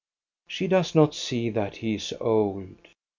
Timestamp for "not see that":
0.95-1.75